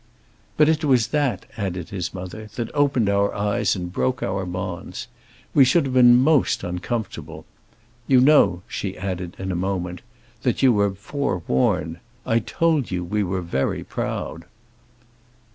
"But 0.57 0.67
it 0.67 0.83
was 0.83 1.09
that," 1.09 1.45
added 1.57 1.89
his 1.89 2.11
mother, 2.11 2.49
"that 2.55 2.73
opened 2.73 3.07
our 3.07 3.35
eyes 3.35 3.75
and 3.75 3.93
broke 3.93 4.23
our 4.23 4.47
bonds. 4.47 5.07
We 5.53 5.63
should 5.63 5.85
have 5.85 5.93
been 5.93 6.15
most 6.17 6.63
uncomfortable! 6.63 7.45
You 8.07 8.19
know," 8.19 8.63
she 8.67 8.97
added 8.97 9.35
in 9.37 9.51
a 9.51 9.55
moment, 9.55 10.01
"that 10.41 10.63
you 10.63 10.73
were 10.73 10.95
forewarned. 10.95 11.99
I 12.25 12.39
told 12.39 12.89
you 12.89 13.03
we 13.03 13.21
were 13.21 13.43
very 13.43 13.83
proud." 13.83 14.45